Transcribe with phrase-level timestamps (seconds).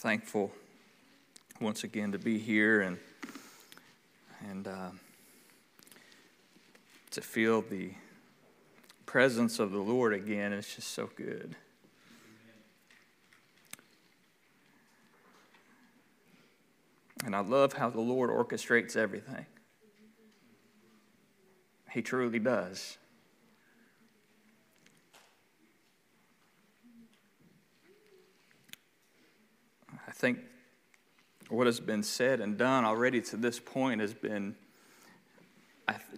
[0.00, 0.50] thankful
[1.60, 2.96] once again to be here and
[4.48, 4.88] and uh,
[7.10, 7.90] to feel the
[9.04, 10.54] presence of the Lord again.
[10.54, 11.54] It's just so good.
[17.26, 19.44] And I love how the Lord orchestrates everything.
[21.90, 22.96] He truly does.
[30.20, 30.38] Think
[31.48, 34.54] what has been said and done already to this point has been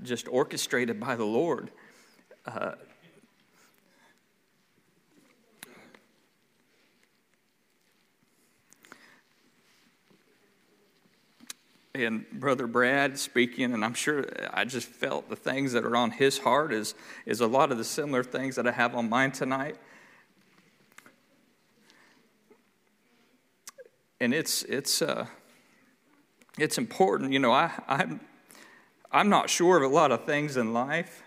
[0.02, 1.70] just orchestrated by the Lord.
[2.45, 2.73] Uh,
[11.95, 16.10] and brother brad speaking and i'm sure i just felt the things that are on
[16.10, 16.95] his heart is,
[17.27, 19.77] is a lot of the similar things that i have on mine tonight
[24.22, 25.26] and it's it's uh,
[26.56, 27.32] it's important.
[27.32, 28.20] You know, I I'm
[29.10, 31.24] I'm not sure of a lot of things in life.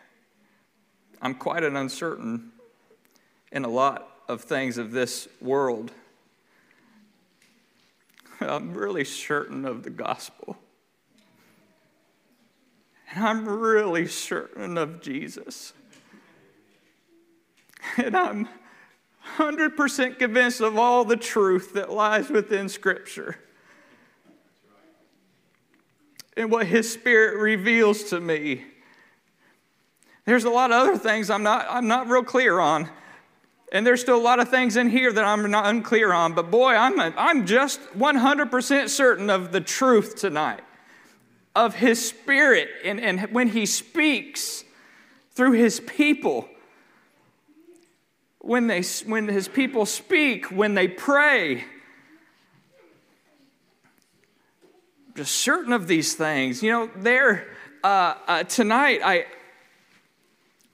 [1.21, 2.53] I'm quite an uncertain
[3.51, 5.91] in a lot of things of this world.
[8.39, 10.57] I'm really certain of the gospel.
[13.13, 15.73] And I'm really certain of Jesus.
[17.97, 18.49] And I'm
[19.37, 23.37] 100% convinced of all the truth that lies within Scripture
[26.37, 28.63] and what His Spirit reveals to me.
[30.25, 32.89] There's a lot of other things I'm not, I'm not real clear on.
[33.71, 36.33] And there's still a lot of things in here that I'm not unclear on.
[36.33, 40.61] But boy, I'm, a, I'm just 100% certain of the truth tonight,
[41.55, 42.69] of His Spirit.
[42.83, 44.63] And, and when He speaks
[45.31, 46.47] through His people,
[48.45, 51.63] when, they, when his people speak, when they pray.
[55.15, 56.61] Just certain of these things.
[56.61, 57.47] You know, there,
[57.83, 59.25] uh, uh, tonight, I,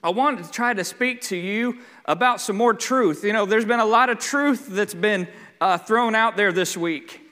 [0.02, 3.24] I wanted to try to speak to you about some more truth.
[3.24, 5.26] You know, there's been a lot of truth that's been
[5.58, 7.22] uh, thrown out there this week.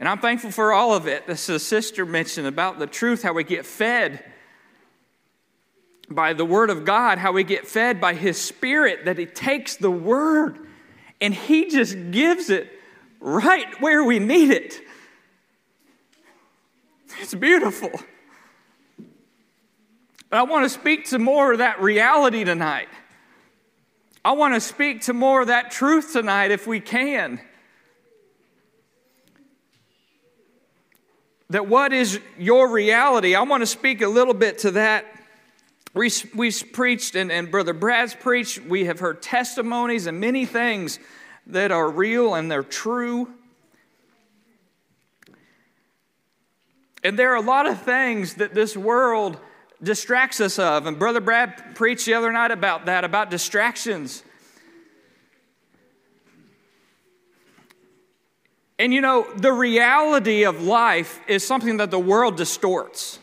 [0.00, 1.28] And I'm thankful for all of it.
[1.28, 4.31] This is a sister mentioned about the truth, how we get fed
[6.14, 9.76] by the Word of God, how we get fed by His Spirit, that He takes
[9.76, 10.58] the Word
[11.20, 12.70] and He just gives it
[13.20, 14.80] right where we need it.
[17.20, 17.90] It's beautiful.
[20.30, 22.88] But I want to speak to more of that reality tonight.
[24.24, 27.40] I want to speak to more of that truth tonight if we can.
[31.50, 33.34] That what is your reality?
[33.34, 35.04] I want to speak a little bit to that
[35.94, 40.98] we, we preached, and, and Brother Brad's preached, we have heard testimonies and many things
[41.46, 43.28] that are real and they're true.
[47.04, 49.38] And there are a lot of things that this world
[49.82, 50.86] distracts us of.
[50.86, 54.22] And Brother Brad preached the other night about that, about distractions.
[58.78, 63.18] And you know, the reality of life is something that the world distorts.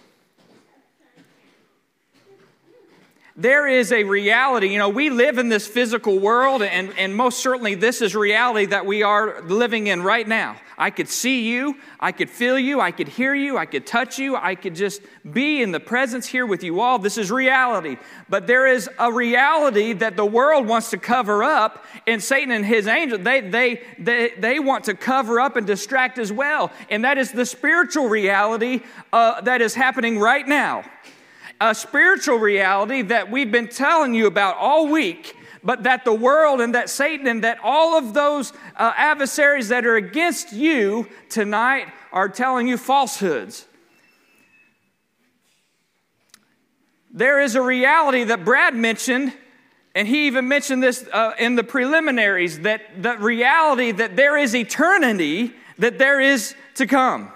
[3.39, 4.67] There is a reality.
[4.67, 8.65] You know, we live in this physical world, and, and most certainly this is reality
[8.65, 10.57] that we are living in right now.
[10.77, 14.19] I could see you, I could feel you, I could hear you, I could touch
[14.19, 15.01] you, I could just
[15.31, 16.99] be in the presence here with you all.
[16.99, 17.97] This is reality.
[18.27, 22.65] But there is a reality that the world wants to cover up, and Satan and
[22.65, 26.73] his angels, they, they, they, they want to cover up and distract as well.
[26.89, 28.81] And that is the spiritual reality
[29.13, 30.83] uh, that is happening right now
[31.61, 36.61] a spiritual reality that we've been telling you about all week, but that the world
[36.61, 41.87] and that Satan and that all of those uh, adversaries that are against you tonight
[42.11, 43.65] are telling you falsehoods.
[47.11, 49.33] There is a reality that Brad mentioned,
[49.95, 54.55] and he even mentioned this uh, in the preliminaries that the reality that there is
[54.55, 57.31] eternity that there is to come.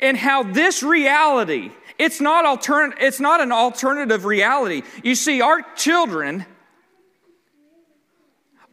[0.00, 4.82] And how this reality it's not, altern- it's not an alternative reality.
[5.02, 6.46] You see, our children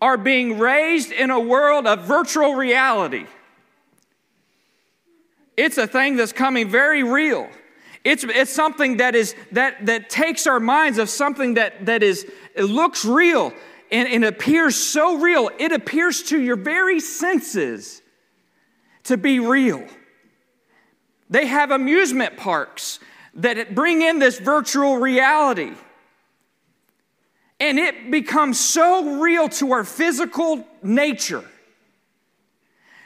[0.02, 3.26] are being raised in a world of virtual reality.
[5.58, 7.50] It's a thing that's coming very real.
[8.04, 12.30] It's, it's something that, is, that, that takes our minds of something that, that is,
[12.54, 13.52] it looks real
[13.92, 15.50] and, and appears so real.
[15.58, 18.04] It appears to your very senses
[19.06, 19.84] to be real.
[21.30, 23.00] They have amusement parks
[23.36, 25.72] that it bring in this virtual reality.
[27.60, 31.44] And it becomes so real to our physical nature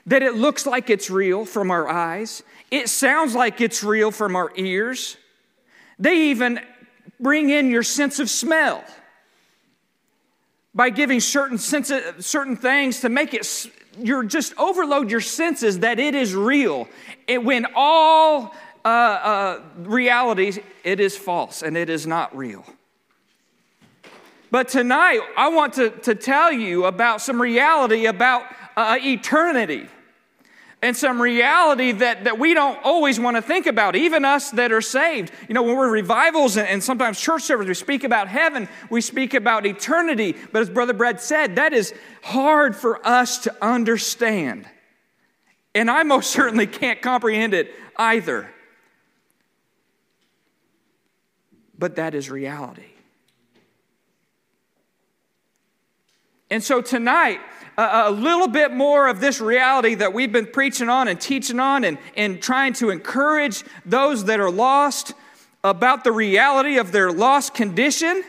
[0.05, 2.41] that it looks like it's real from our eyes,
[2.71, 5.17] it sounds like it's real from our ears.
[5.99, 6.59] They even
[7.19, 8.83] bring in your sense of smell
[10.73, 13.69] by giving certain, sense certain things to make it
[14.01, 16.87] you're just overload your senses that it is real
[17.27, 18.55] and when all
[18.85, 22.65] uh, uh, realities it is false and it is not real
[24.51, 28.43] but tonight i want to, to tell you about some reality about
[28.77, 29.87] uh, eternity
[30.81, 34.71] and some reality that, that we don't always want to think about, even us that
[34.71, 35.31] are saved.
[35.47, 39.01] You know, when we're revivals and, and sometimes church service, we speak about heaven, we
[39.01, 40.35] speak about eternity.
[40.53, 44.67] But as Brother Brad said, that is hard for us to understand.
[45.75, 48.49] And I most certainly can't comprehend it either.
[51.79, 52.83] But that is reality.
[56.51, 57.39] And so tonight,
[57.77, 61.85] a, little bit more of this reality that we've been preaching on and teaching on
[61.85, 65.13] and, and trying to encourage those that are lost
[65.63, 68.23] about the reality of their lost condition,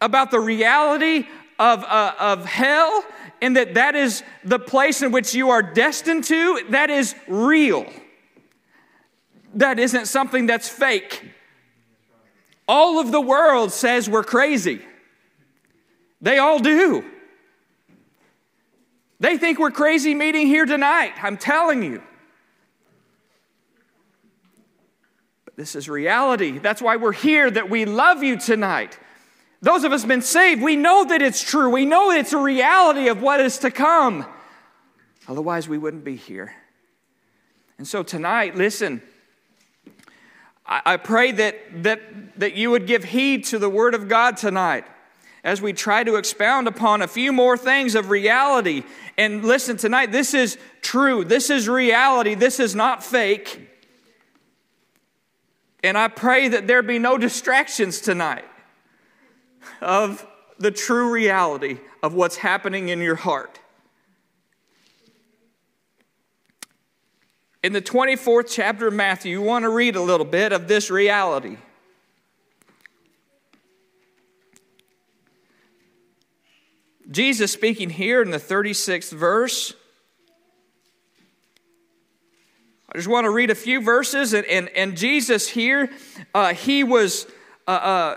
[0.00, 1.26] about the reality
[1.58, 3.04] of, uh, of hell,
[3.42, 6.64] and that that is the place in which you are destined to.
[6.68, 7.86] That is real.
[9.54, 11.32] That isn't something that's fake.
[12.70, 14.80] All of the world says we're crazy.
[16.20, 17.04] They all do.
[19.18, 21.14] They think we're crazy meeting here tonight.
[21.20, 22.00] I'm telling you.
[25.44, 26.58] But this is reality.
[26.58, 28.96] That's why we're here, that we love you tonight.
[29.60, 31.70] Those of us been saved, we know that it's true.
[31.70, 34.24] We know it's a reality of what is to come.
[35.26, 36.54] Otherwise, we wouldn't be here.
[37.78, 39.02] And so tonight, listen,
[40.72, 42.00] I, pray that, that,
[42.38, 44.84] that you would give heed to the Word of God tonight
[45.42, 48.84] as we try to expound upon a few more things of reality.
[49.18, 51.24] And listen, tonight, this is true.
[51.24, 52.34] This is reality.
[52.34, 53.68] This is not fake.
[55.82, 58.44] And I pray that there be no distractions tonight
[59.80, 60.26] of
[60.58, 63.59] the true reality of what's happening in your heart.
[67.62, 70.90] In the 24th chapter of Matthew, you want to read a little bit of this
[70.90, 71.58] reality.
[77.10, 79.74] Jesus speaking here in the 36th verse.
[82.90, 84.32] I just want to read a few verses.
[84.32, 85.90] And, and, and Jesus here,
[86.34, 87.26] uh, he was
[87.68, 88.16] uh, uh,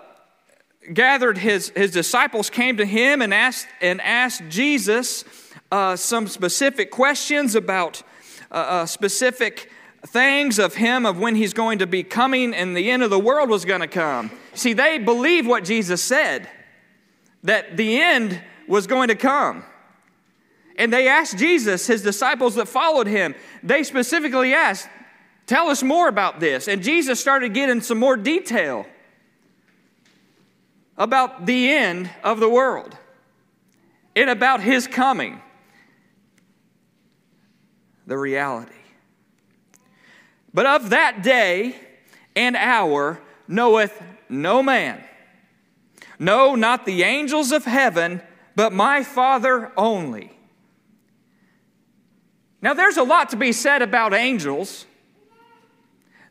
[0.94, 5.26] gathered, his, his disciples came to him and asked, and asked Jesus
[5.70, 8.04] uh, some specific questions about
[8.54, 9.70] uh, uh, specific
[10.06, 13.20] things of him, of when he's going to be coming and the end of the
[13.20, 14.30] world was going to come.
[14.54, 16.48] See, they believed what Jesus said,
[17.44, 19.64] that the end was going to come.
[20.78, 24.88] And they asked Jesus, his disciples that followed him, they specifically asked,
[25.46, 26.68] Tell us more about this.
[26.68, 28.86] And Jesus started getting some more detail
[30.98, 32.96] about the end of the world
[34.16, 35.42] and about his coming.
[38.06, 38.72] The reality.
[40.54, 41.76] But of that day
[42.36, 45.04] and hour knoweth no man,
[46.20, 48.22] no, not the angels of heaven
[48.56, 50.32] but my Father only.
[52.62, 54.86] Now, there's a lot to be said about angels.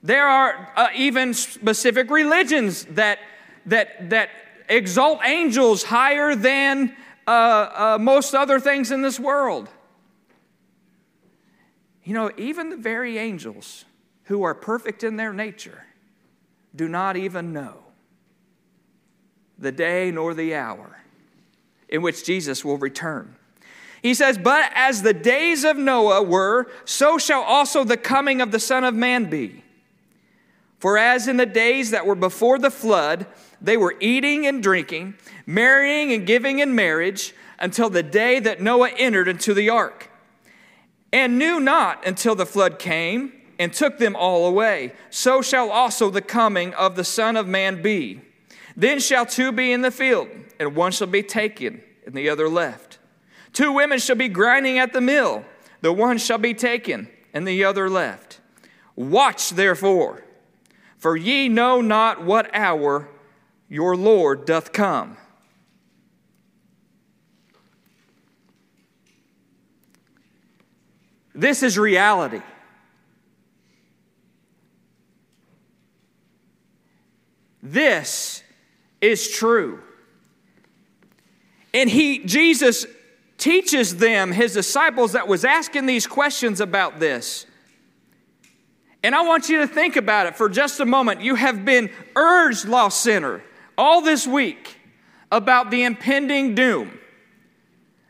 [0.03, 3.19] There are uh, even specific religions that,
[3.67, 4.31] that, that
[4.69, 9.69] exalt angels higher than uh, uh, most other things in this world.
[12.05, 13.85] You know, even the very angels
[14.25, 15.85] who are perfect in their nature
[16.75, 17.77] do not even know
[19.59, 21.01] the day nor the hour
[21.89, 23.37] in which Jesus will return.
[24.03, 28.51] He says, But as the days of Noah were, so shall also the coming of
[28.51, 29.63] the Son of Man be.
[30.81, 33.27] For as in the days that were before the flood,
[33.61, 35.15] they were eating and drinking,
[35.47, 40.11] marrying and giving in marriage, until the day that Noah entered into the ark,
[41.13, 44.93] and knew not until the flood came and took them all away.
[45.11, 48.23] So shall also the coming of the Son of Man be.
[48.77, 50.29] Then shall two be in the field
[50.63, 52.99] and one shall be taken, and the other left.
[53.53, 55.45] Two women shall be grinding at the mill,
[55.81, 58.41] the one shall be taken, and the other left.
[58.95, 60.25] Watch therefore,
[60.99, 63.09] for ye know not what hour
[63.69, 65.17] your Lord doth come.
[71.35, 72.43] This is reality.
[77.63, 78.43] This
[79.01, 79.81] is true.
[81.73, 82.87] And he, Jesus
[83.39, 87.47] teaches them, his disciples that was asking these questions about this.
[89.03, 91.23] And I want you to think about it for just a moment.
[91.23, 93.43] You have been urged, lost sinner,
[93.77, 94.77] all this week
[95.31, 96.99] about the impending doom.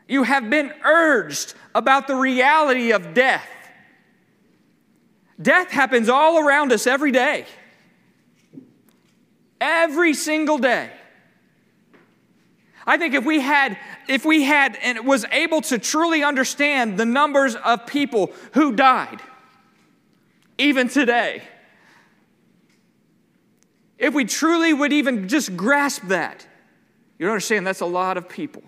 [0.07, 3.47] You have been urged about the reality of death.
[5.41, 7.45] Death happens all around us every day.
[9.59, 10.91] Every single day.
[12.85, 13.77] I think if we had
[14.07, 19.21] if we had and was able to truly understand the numbers of people who died
[20.57, 21.41] even today
[23.97, 26.45] if we truly would even just grasp that
[27.17, 28.63] you understand that's a lot of people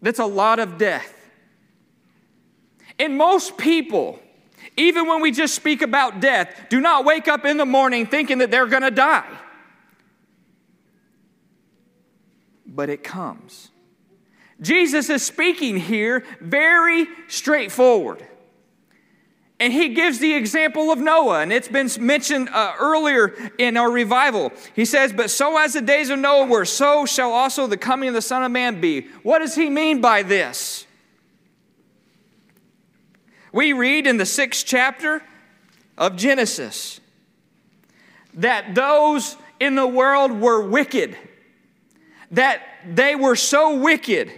[0.00, 1.23] that's a lot of death
[2.98, 4.18] and most people
[4.76, 8.38] even when we just speak about death do not wake up in the morning thinking
[8.38, 9.38] that they're going to die
[12.74, 13.70] but it comes.
[14.60, 18.26] Jesus is speaking here very straightforward.
[19.60, 23.90] And he gives the example of Noah, and it's been mentioned uh, earlier in our
[23.90, 24.52] revival.
[24.74, 28.08] He says, But so as the days of Noah were, so shall also the coming
[28.08, 29.02] of the Son of Man be.
[29.22, 30.86] What does he mean by this?
[33.54, 35.22] We read in the sixth chapter
[35.96, 37.00] of Genesis
[38.34, 41.16] that those in the world were wicked
[42.32, 44.28] that they were so wicked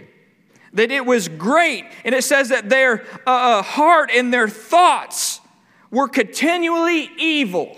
[0.73, 1.85] that it was great.
[2.05, 5.41] And it says that their uh, uh, heart and their thoughts
[5.89, 7.75] were continually evil.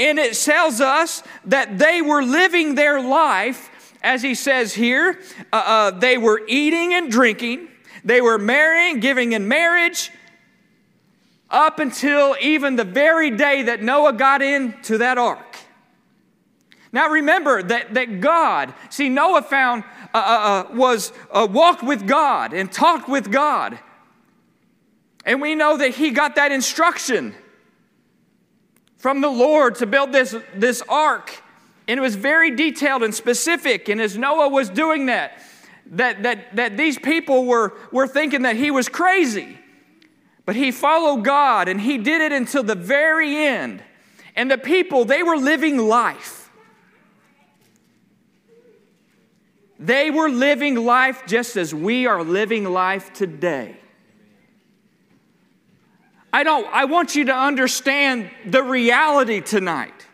[0.00, 3.70] And it tells us that they were living their life,
[4.02, 5.20] as he says here,
[5.52, 7.68] uh, uh, they were eating and drinking,
[8.06, 10.12] they were marrying, giving in marriage,
[11.50, 15.56] up until even the very day that Noah got into that ark.
[16.92, 19.84] Now remember that, that God, see, Noah found,
[20.14, 23.78] uh, uh, uh, was, uh, walked with God and talked with God.
[25.24, 27.34] And we know that he got that instruction
[28.98, 31.42] from the Lord to build this, this ark.
[31.88, 33.88] And it was very detailed and specific.
[33.88, 35.42] And as Noah was doing that,
[35.90, 39.58] that, that, that these people were, were thinking that he was crazy.
[40.44, 43.82] But he followed God and he did it until the very end.
[44.34, 46.50] And the people, they were living life.
[49.78, 53.76] They were living life just as we are living life today.
[56.32, 60.05] I don't I want you to understand the reality tonight.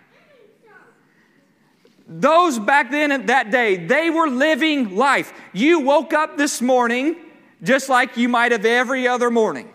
[2.06, 5.32] Those back then at that day, they were living life.
[5.52, 7.16] You woke up this morning
[7.62, 9.72] just like you might have every other morning.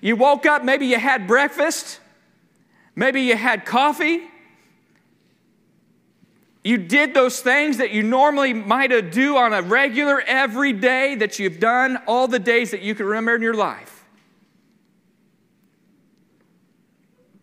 [0.00, 2.00] You woke up, maybe you had breakfast,
[2.94, 4.22] maybe you had coffee,
[6.64, 11.16] you did those things that you normally might have do on a regular, every day
[11.16, 14.04] that you've done all the days that you can remember in your life.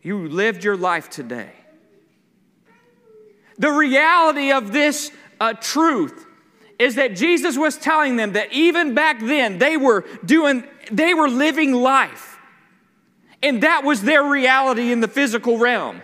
[0.01, 1.51] You lived your life today.
[3.59, 6.25] The reality of this uh, truth
[6.79, 11.29] is that Jesus was telling them that even back then they were doing, they were
[11.29, 12.39] living life.
[13.43, 16.01] And that was their reality in the physical realm.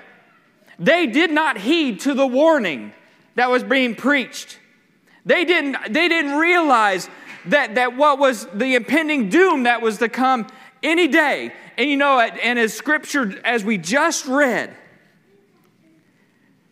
[0.77, 2.93] They did not heed to the warning
[3.35, 4.59] that was being preached.
[5.25, 7.09] They didn't, they didn't realize
[7.47, 10.47] that, that what was the impending doom that was to come
[10.83, 11.53] any day.
[11.77, 14.75] And you know, and as scripture, as we just read,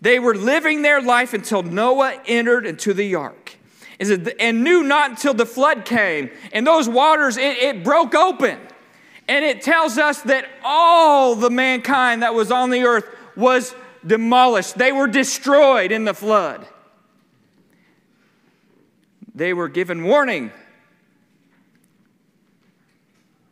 [0.03, 3.55] they were living their life until Noah entered into the ark.
[4.01, 6.29] And knew not until the flood came.
[6.51, 8.59] And those waters, it, it broke open.
[9.29, 13.05] And it tells us that all the mankind that was on the earth
[13.37, 13.73] was
[14.05, 16.67] demolished, they were destroyed in the flood.
[19.33, 20.51] They were given warning.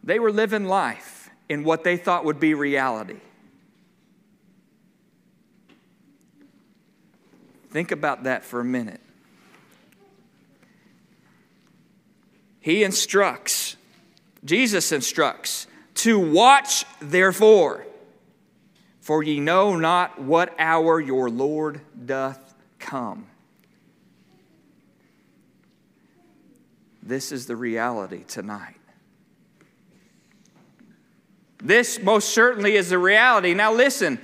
[0.03, 3.21] They were living life in what they thought would be reality.
[7.71, 8.99] Think about that for a minute.
[12.59, 13.77] He instructs,
[14.45, 17.85] Jesus instructs, to watch, therefore.
[18.99, 23.25] For ye know not what hour your Lord doth come.
[27.01, 28.75] This is the reality tonight.
[31.63, 33.53] This most certainly is the reality.
[33.53, 34.19] Now, listen,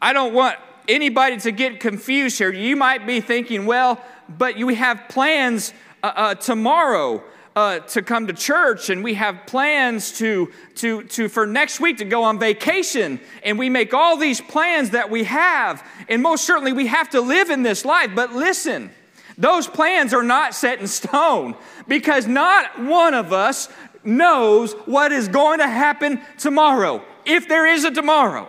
[0.00, 0.56] I don't want
[0.88, 2.52] anybody to get confused here.
[2.52, 7.22] You might be thinking, well, but we have plans uh, uh, tomorrow
[7.54, 11.96] uh, to come to church and we have plans to, to, to for next week
[11.98, 16.44] to go on vacation and we make all these plans that we have and most
[16.44, 18.90] certainly we have to live in this life but listen
[19.38, 23.68] Those plans are not set in stone because not one of us
[24.02, 28.48] knows what is going to happen tomorrow, if there is a tomorrow.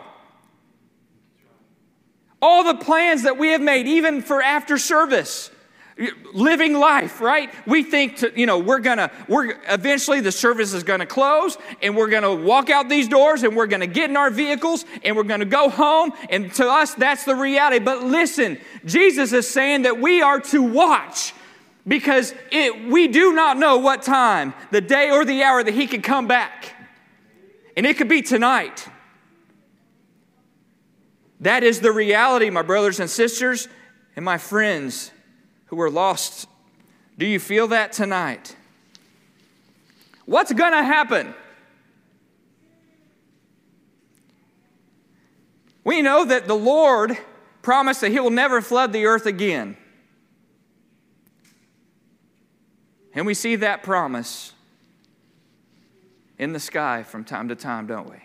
[2.41, 5.49] All the plans that we have made, even for after service,
[6.33, 7.51] living life, right?
[7.65, 11.95] We think, to, you know, we're gonna, we're eventually the service is gonna close and
[11.95, 15.23] we're gonna walk out these doors and we're gonna get in our vehicles and we're
[15.23, 16.11] gonna go home.
[16.29, 17.79] And to us, that's the reality.
[17.79, 21.33] But listen, Jesus is saying that we are to watch
[21.87, 25.87] because it, we do not know what time, the day or the hour that He
[25.87, 26.75] can come back.
[27.75, 28.87] And it could be tonight.
[31.39, 33.67] That is the reality, my brothers and sisters,
[34.15, 35.11] and my friends
[35.67, 36.47] who are lost.
[37.17, 38.55] Do you feel that tonight?
[40.25, 41.33] What's going to happen?
[45.83, 47.17] We know that the Lord
[47.61, 49.77] promised that He will never flood the earth again.
[53.13, 54.53] And we see that promise
[56.37, 58.17] in the sky from time to time, don't we?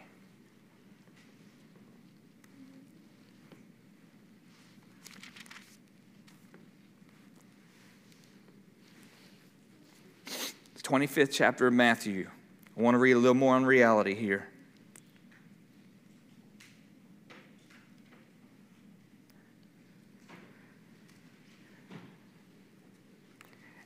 [10.72, 12.29] The 25th chapter of Matthew.
[12.77, 14.49] I want to read a little more on reality here.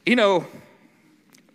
[0.07, 0.47] You know,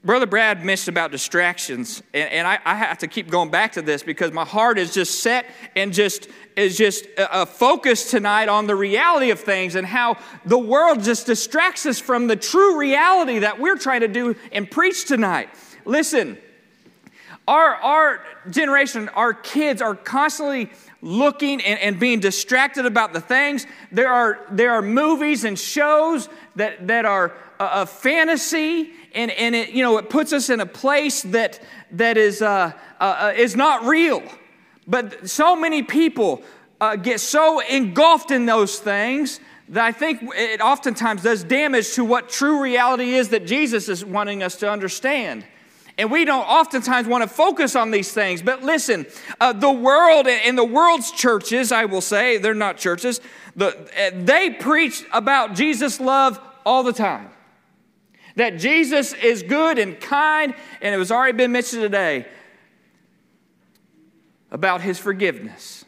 [0.04, 3.84] Brother Brad mentioned about distractions, and, and I, I, have to keep going back to
[3.84, 8.50] this because my heart is just set and just is just a, a focus tonight
[8.50, 12.80] on the reality of things and how the world just distracts us from the true
[12.80, 15.50] reality that we're trying to do and preach tonight.
[15.86, 16.36] Listen,
[17.48, 20.70] our, our generation, our kids are constantly
[21.02, 23.66] looking and, and being distracted about the things.
[23.92, 29.56] There are, there are movies and shows that, that are a, a fantasy and, and
[29.56, 31.60] it, you know, it puts us in a place that,
[31.92, 34.24] that is, uh, uh, uh, is not real.
[34.88, 36.44] But so many people
[36.80, 39.40] uh, get so engulfed in those things
[39.70, 44.04] that I think it oftentimes does damage to what true reality is that Jesus is
[44.04, 45.46] wanting us to understand.
[46.02, 48.42] And we don't oftentimes want to focus on these things.
[48.42, 49.06] But listen,
[49.40, 53.22] uh, the world and the world's churches, I will say, they're not churches,
[53.56, 57.30] the, uh, they preach about Jesus' love all the time.
[58.36, 62.26] That Jesus is good and kind, and it was already been mentioned today
[64.50, 65.86] about his forgiveness.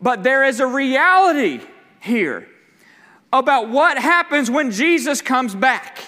[0.00, 1.60] But there is a reality
[2.00, 2.48] here
[3.30, 5.98] about what happens when Jesus comes back.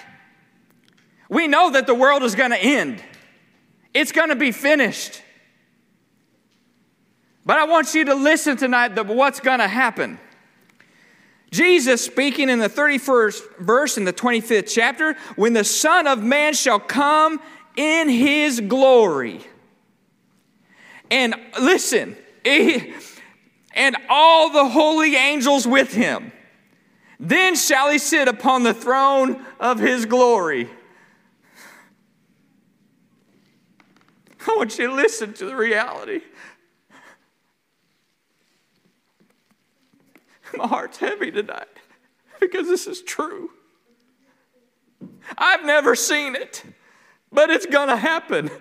[1.29, 3.03] We know that the world is going to end,
[3.93, 5.21] it's going to be finished.
[7.45, 10.19] But I want you to listen tonight to what's going to happen.
[11.49, 16.53] Jesus speaking in the 31st verse in the 25th chapter, when the Son of Man
[16.53, 17.39] shall come
[17.77, 19.39] in his glory.
[21.09, 26.33] And listen, and all the holy angels with him.
[27.19, 30.69] Then shall he sit upon the throne of his glory.
[34.47, 36.21] I want you to listen to the reality.
[40.55, 41.67] My heart's heavy tonight
[42.39, 43.51] because this is true.
[45.37, 46.63] I've never seen it,
[47.31, 48.49] but it's going to happen.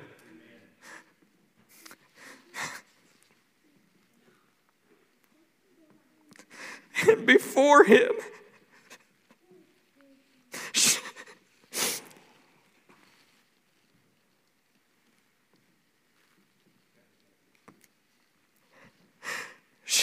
[7.08, 8.12] And before him,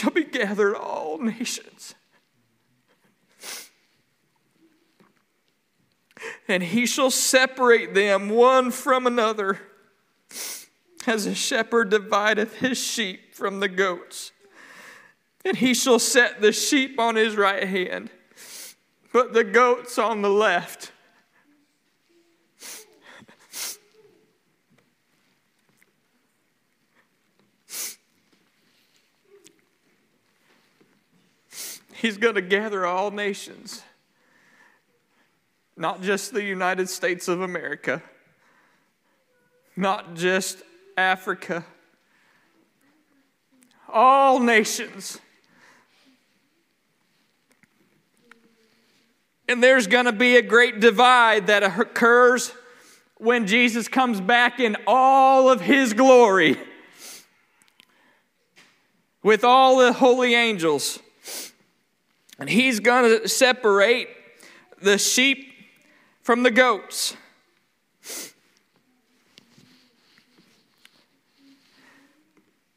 [0.04, 1.96] shall be gathered all nations.
[6.46, 9.62] And he shall separate them one from another,
[11.08, 14.34] as a shepherd divideth his sheep from the goats.
[15.46, 18.10] And he shall set the sheep on his right hand,
[19.13, 20.92] but the goats on the left.
[32.04, 33.82] He's going to gather all nations,
[35.78, 38.04] not just the United States of America,
[39.78, 40.58] not just
[40.98, 41.63] Africa,
[43.88, 45.18] all nations.
[49.48, 52.52] And there's going to be a great divide that occurs
[53.16, 56.58] when Jesus comes back in all of his glory
[59.24, 61.00] with all the holy angels.
[62.43, 64.10] And he's going to separate
[64.82, 65.53] the sheep
[66.23, 67.15] from the goats.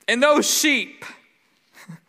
[0.07, 1.05] And those sheep,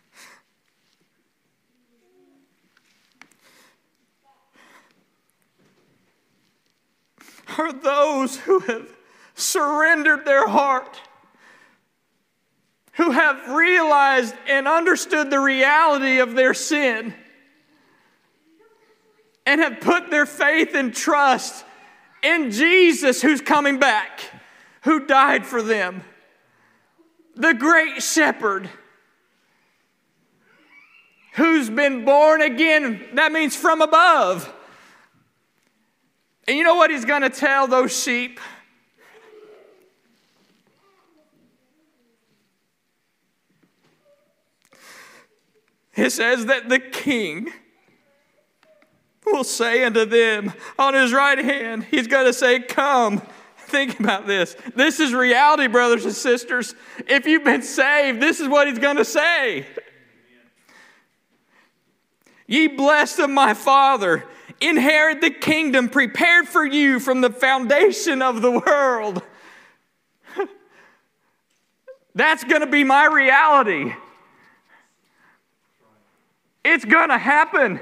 [7.58, 8.86] are those who have
[9.34, 11.00] surrendered their heart,
[12.92, 17.14] who have realized and understood the reality of their sin,
[19.48, 21.64] and have put their faith and trust
[22.22, 24.20] in Jesus who's coming back,
[24.82, 26.02] who died for them,
[27.34, 28.68] the great shepherd.
[31.34, 33.10] Who's been born again?
[33.14, 34.52] That means from above
[36.48, 38.40] and you know what he's going to tell those sheep?
[45.94, 47.52] It says that the king
[49.32, 53.22] will say unto them on his right hand, he's going to say, Come.
[53.68, 54.56] Think about this.
[54.74, 56.74] This is reality, brothers and sisters.
[57.06, 59.66] If you've been saved, this is what he's going to say.
[62.46, 64.24] Ye blessed of my Father,
[64.58, 69.22] inherit the kingdom prepared for you from the foundation of the world.
[72.14, 73.92] That's going to be my reality.
[76.64, 77.80] It's going to happen.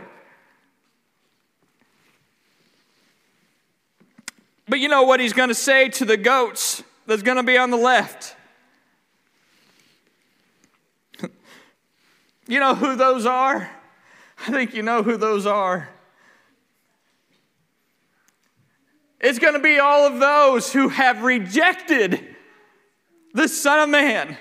[4.69, 7.57] But you know what he's going to say to the goats that's going to be
[7.57, 8.35] on the left?
[12.49, 13.71] you know who those are?
[14.47, 15.89] I think you know who those are.
[19.21, 22.37] It's going to be all of those who have rejected
[23.33, 24.37] the Son of Man.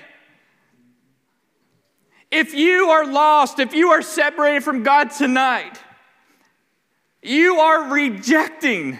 [2.30, 5.80] If you are lost, if you are separated from God tonight,
[7.22, 8.98] you are rejecting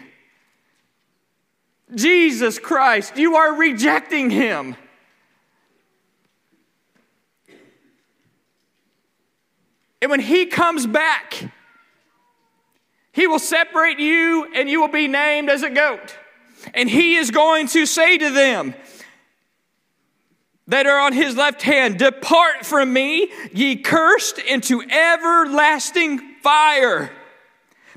[1.94, 3.16] Jesus Christ.
[3.16, 4.76] You are rejecting Him.
[10.02, 11.50] And when He comes back,
[13.16, 16.14] he will separate you and you will be named as a goat.
[16.74, 18.74] And he is going to say to them
[20.66, 27.10] that are on his left hand, Depart from me, ye cursed, into everlasting fire,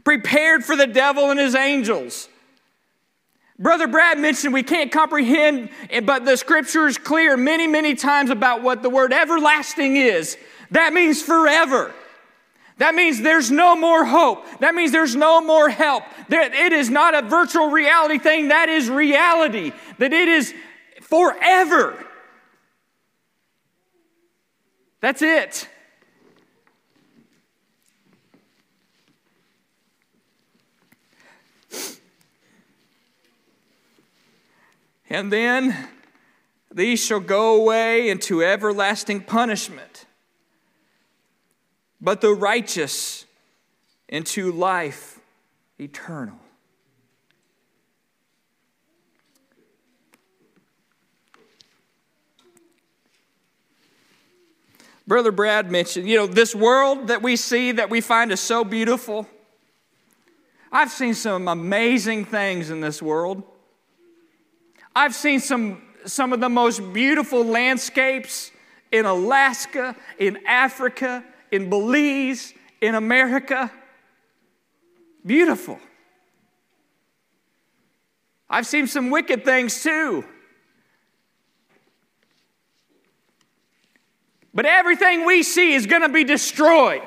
[0.05, 2.29] prepared for the devil and his angels.
[3.59, 8.29] Brother Brad mentioned we can't comprehend, eh, but the scripture is clear many, many times
[8.29, 10.37] about what the word everlasting is.
[10.71, 11.93] That means forever.
[12.77, 14.45] That means there's no more hope.
[14.61, 16.05] That means there's no more help.
[16.29, 19.73] That it is not a virtual reality thing, that is reality.
[19.97, 20.53] That it is
[21.01, 22.05] forever.
[25.01, 25.67] That's it.
[35.09, 35.89] And then
[36.71, 40.05] these shall go away into everlasting punishment
[42.01, 43.25] but the righteous
[44.07, 45.19] into life
[45.79, 46.39] eternal.
[55.05, 58.63] Brother Brad mentioned, you know, this world that we see that we find is so
[58.63, 59.27] beautiful.
[60.71, 63.41] I've seen some amazing things in this world.
[64.99, 68.51] I've seen some, some of the most beautiful landscapes
[68.91, 73.71] in Alaska, in Africa, in Belize, in America.
[75.25, 75.79] Beautiful.
[78.49, 80.25] I've seen some wicked things too.
[84.53, 87.03] But everything we see is going to be destroyed.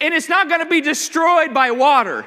[0.00, 2.26] And it's not going to be destroyed by water.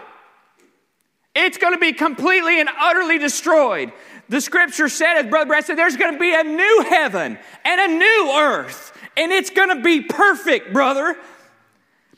[1.36, 3.92] It's going to be completely and utterly destroyed.
[4.28, 7.82] The scripture said, as Brother Brad said, there's going to be a new heaven and
[7.82, 8.92] a new earth.
[9.18, 11.16] And it's going to be perfect, brother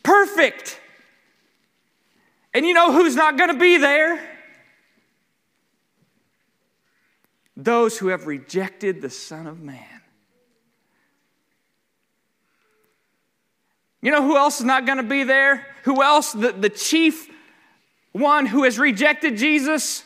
[0.08, 0.80] perfect.
[2.54, 4.26] And you know who's not going to be there?
[7.58, 9.84] Those who have rejected the Son of Man.
[14.02, 15.68] You know who else is not going to be there?
[15.84, 16.32] Who else?
[16.32, 17.30] The, the chief
[18.14, 20.04] one who has rejected Jesus?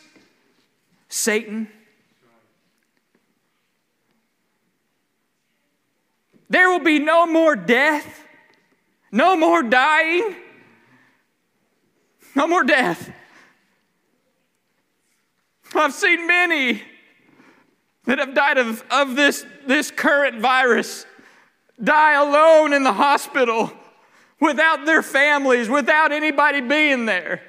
[1.08, 1.68] Satan.
[6.52, 8.26] There will be no more death.
[9.10, 10.36] No more dying.
[12.34, 13.10] No more death.
[15.74, 16.82] I've seen many
[18.04, 21.06] that have died of, of this, this current virus
[21.82, 23.72] die alone in the hospital
[24.38, 27.40] without their families, without anybody being there.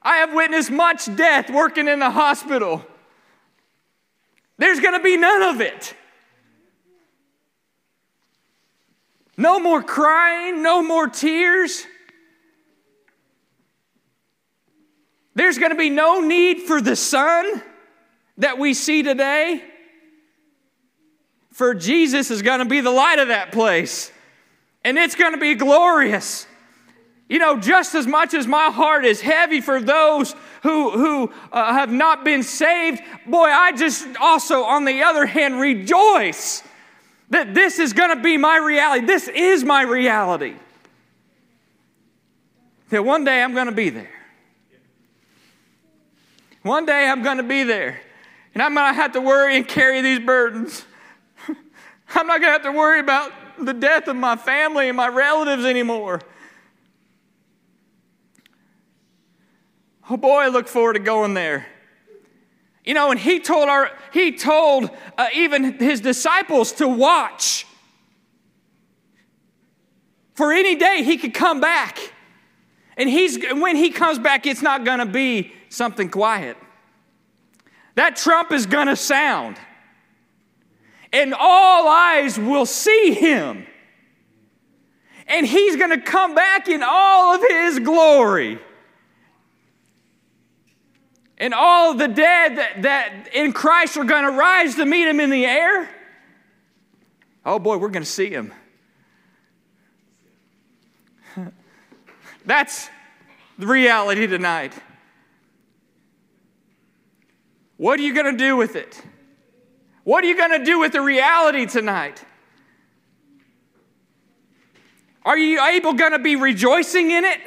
[0.00, 2.86] I have witnessed much death working in the hospital.
[4.56, 5.94] There's going to be none of it.
[9.38, 11.86] No more crying, no more tears.
[15.36, 17.62] There's going to be no need for the sun
[18.38, 19.62] that we see today.
[21.52, 24.10] For Jesus is going to be the light of that place.
[24.84, 26.48] And it's going to be glorious.
[27.28, 31.72] You know, just as much as my heart is heavy for those who, who uh,
[31.74, 36.64] have not been saved, boy, I just also, on the other hand, rejoice
[37.30, 39.06] that this is going to be my reality.
[39.06, 40.54] This is my reality.
[42.90, 44.10] That one day I'm going to be there.
[46.62, 48.00] One day I'm going to be there.
[48.54, 50.84] And I'm going to have to worry and carry these burdens.
[51.48, 55.08] I'm not going to have to worry about the death of my family and my
[55.08, 56.20] relatives anymore.
[60.10, 61.66] Oh boy, I look forward to going there.
[62.88, 67.66] You know, and he told our he told uh, even his disciples to watch.
[70.32, 71.98] For any day he could come back.
[72.96, 76.56] And he's when he comes back, it's not gonna be something quiet.
[77.96, 79.58] That trump is gonna sound.
[81.12, 83.66] And all eyes will see him.
[85.26, 88.58] And he's gonna come back in all of his glory
[91.38, 95.20] and all the dead that, that in Christ are going to rise to meet him
[95.20, 95.88] in the air.
[97.46, 98.52] Oh boy, we're going to see him.
[102.44, 102.90] That's
[103.56, 104.74] the reality tonight.
[107.76, 109.00] What are you going to do with it?
[110.02, 112.24] What are you going to do with the reality tonight?
[115.24, 117.40] Are you able going to be rejoicing in it?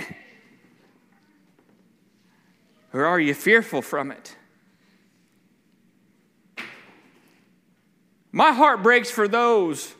[2.93, 4.35] Or are you fearful from it?
[8.31, 9.93] My heart breaks for those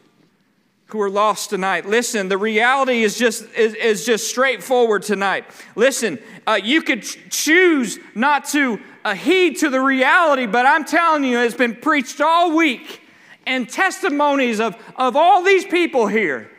[0.88, 1.86] who are lost tonight.
[1.86, 5.45] Listen, the reality is just is, is just straightforward tonight.
[5.75, 10.86] Listen, uh, you could ch- choose not to uh, heed to the reality, but I'm
[10.86, 13.01] telling you, it's been preached all week,
[13.45, 16.51] and testimonies of, of all these people here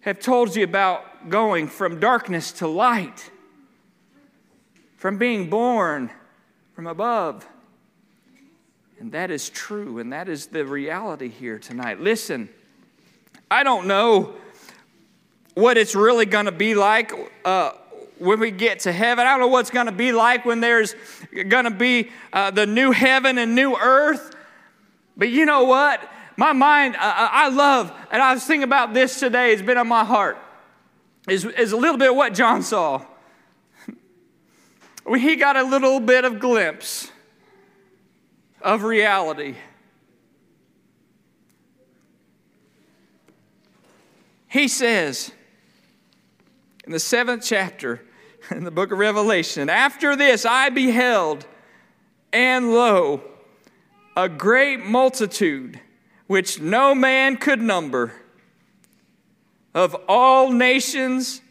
[0.00, 3.30] have told you about going from darkness to light
[5.00, 6.10] from being born
[6.74, 7.46] from above.
[8.98, 12.02] And that is true, and that is the reality here tonight.
[12.02, 12.50] Listen,
[13.50, 14.34] I don't know
[15.54, 17.12] what it's really going to be like
[17.46, 17.70] uh,
[18.18, 19.26] when we get to heaven.
[19.26, 20.94] I don't know what's going to be like when there's
[21.48, 24.36] going to be uh, the new heaven and new earth.
[25.16, 26.06] But you know what?
[26.36, 29.88] My mind, uh, I love, and I was thinking about this today, it's been on
[29.88, 30.36] my heart,
[31.26, 33.06] is, is a little bit of what John saw
[35.16, 37.10] he got a little bit of glimpse
[38.60, 39.54] of reality.
[44.48, 45.32] He says
[46.84, 48.02] in the seventh chapter
[48.50, 51.46] in the book of Revelation, after this I beheld,
[52.32, 53.22] and lo,
[54.16, 55.80] a great multitude
[56.26, 58.12] which no man could number
[59.74, 61.42] of all nations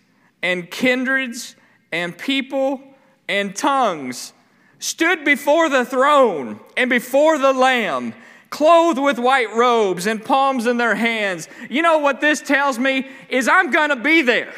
[0.42, 1.56] and kindreds
[1.92, 2.82] and people
[3.30, 4.34] and tongues
[4.80, 8.14] stood before the throne and before the Lamb,
[8.50, 11.48] clothed with white robes and palms in their hands.
[11.70, 14.54] You know what this tells me is I'm going to be there.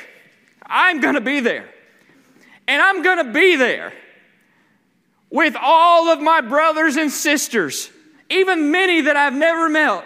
[0.66, 1.70] I'm going to be there.
[2.68, 3.92] And I'm going to be there
[5.30, 7.92] with all of my brothers and sisters,
[8.30, 10.06] even many that I've never met.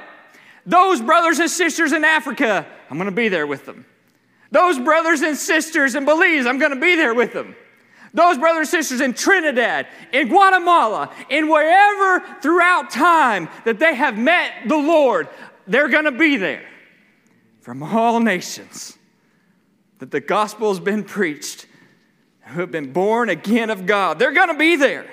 [0.65, 3.86] Those brothers and sisters in Africa, I'm going to be there with them.
[4.49, 7.56] Those brothers and sisters in Belize, I'm going to be there with them
[8.15, 14.17] those brothers and sisters in Trinidad, in Guatemala, in wherever throughout time that they have
[14.17, 15.28] met the Lord,
[15.67, 16.65] they're going to be there
[17.60, 18.97] from all nations
[19.99, 21.67] that the gospel has been preached,
[22.47, 24.17] who have been born again of God.
[24.17, 25.06] They're going to be there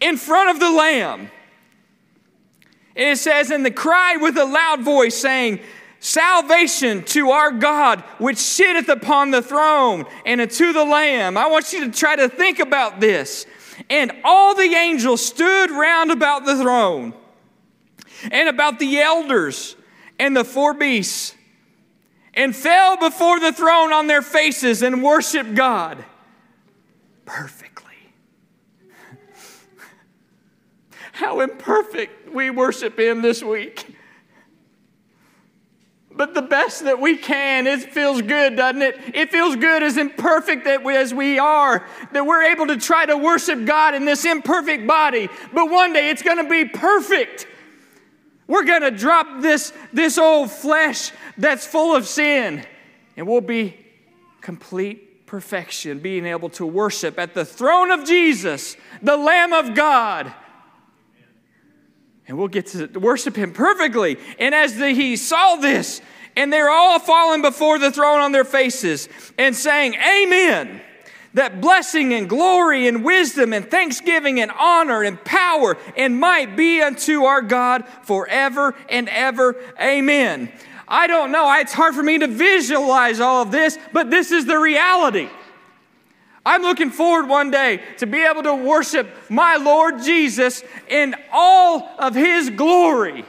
[0.00, 1.30] in front of the Lamb.
[2.96, 5.60] And it says, And the cried with a loud voice, saying,
[6.00, 11.36] Salvation to our God, which sitteth upon the throne, and unto the Lamb.
[11.36, 13.46] I want you to try to think about this.
[13.90, 17.14] And all the angels stood round about the throne,
[18.30, 19.76] and about the elders,
[20.18, 21.34] and the four beasts,
[22.34, 26.04] and fell before the throne on their faces and worshiped God
[27.24, 27.94] perfectly.
[31.12, 33.87] How imperfect we worship Him this week.
[36.18, 37.68] But the best that we can.
[37.68, 38.98] It feels good, doesn't it?
[39.14, 43.64] It feels good as imperfect as we are, that we're able to try to worship
[43.64, 45.28] God in this imperfect body.
[45.54, 47.46] But one day it's going to be perfect.
[48.48, 52.66] We're going to drop this, this old flesh that's full of sin,
[53.16, 53.76] and we'll be
[54.40, 60.34] complete perfection, being able to worship at the throne of Jesus, the Lamb of God.
[62.28, 64.18] And we'll get to worship him perfectly.
[64.38, 66.02] And as the, he saw this,
[66.36, 70.82] and they're all falling before the throne on their faces and saying, Amen.
[71.34, 76.80] That blessing and glory and wisdom and thanksgiving and honor and power and might be
[76.80, 79.56] unto our God forever and ever.
[79.80, 80.50] Amen.
[80.86, 81.52] I don't know.
[81.58, 85.28] It's hard for me to visualize all of this, but this is the reality.
[86.48, 91.90] I'm looking forward one day to be able to worship my Lord Jesus in all
[91.98, 93.26] of his glory.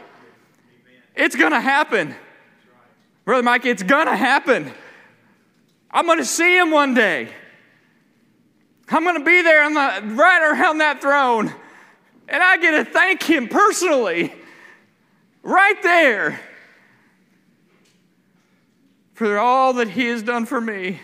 [1.17, 2.15] It's going to happen.
[3.25, 4.71] Brother Mike, it's going to happen.
[5.91, 7.27] I'm going to see him one day.
[8.87, 11.53] I'm going to be there on the, right around that throne.
[12.29, 14.33] And I get to thank him personally
[15.43, 16.39] right there
[19.13, 21.01] for all that he has done for me.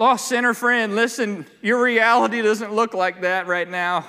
[0.00, 4.06] Lost sinner friend, listen, your reality doesn't look like that right now.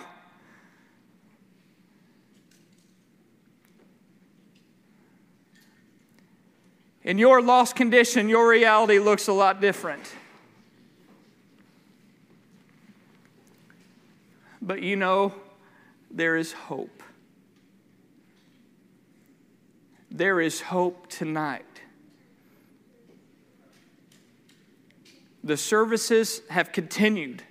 [7.03, 10.09] In your lost condition, your reality looks a lot different.
[14.61, 15.35] But you know,
[16.09, 17.03] there is hope.
[20.09, 21.65] There is hope tonight.
[25.43, 27.43] The services have continued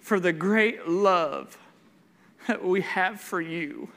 [0.00, 1.58] for the great love
[2.46, 3.88] that we have for you.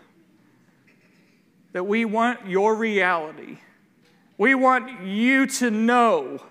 [1.73, 3.59] That we want your reality.
[4.39, 6.41] We want you to know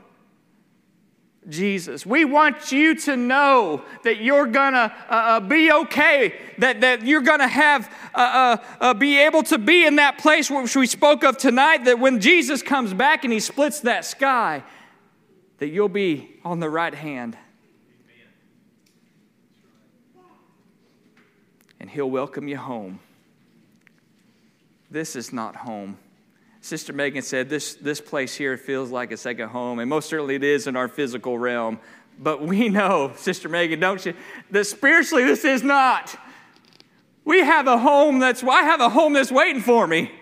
[1.49, 2.05] Jesus.
[2.05, 7.23] We want you to know that you're gonna uh, uh, be okay, that, that you're
[7.23, 11.25] gonna have, uh, uh, uh, be able to be in that place which we spoke
[11.25, 14.63] of tonight, that when Jesus comes back and he splits that sky,
[15.59, 17.37] that you'll be on the right hand.
[21.81, 23.01] And he'll welcome you home.
[24.91, 25.99] This is not home.
[26.69, 30.35] Sister Megan said, this, this place here feels like a second home, and most certainly
[30.35, 31.81] it is in our physical realm.
[32.19, 34.13] But we know, Sister Megan, don't you,
[34.51, 36.15] that spiritually this is not.
[37.25, 40.13] We have a home that's, I have a home that's waiting for me.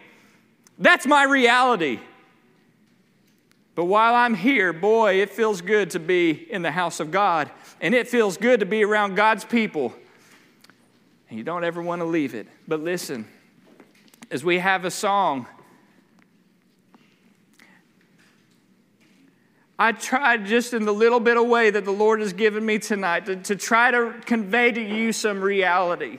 [0.79, 1.99] That's my reality.
[3.75, 7.51] But while I'm here, boy, it feels good to be in the house of God,
[7.81, 9.93] and it feels good to be around God's people.
[11.29, 12.47] And you don't ever want to leave it.
[12.69, 13.27] But listen,
[14.31, 15.49] as we have a song,
[19.79, 22.79] I tried just in the little bit of way that the Lord has given me
[22.79, 26.19] tonight to, to try to convey to you some reality.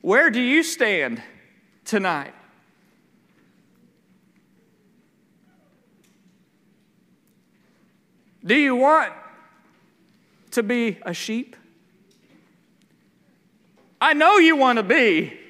[0.00, 1.20] Where do you stand
[1.84, 2.32] tonight?
[8.44, 9.12] Do you want
[10.52, 11.56] to be a sheep?
[14.00, 15.40] I know you want to be.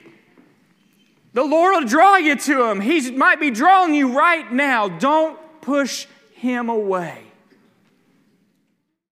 [1.37, 2.81] The Lord will draw you to Him.
[2.81, 4.89] He might be drawing you right now.
[4.89, 7.26] Don't push Him away.